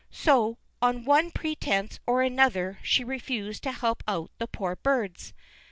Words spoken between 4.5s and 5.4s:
poor birds.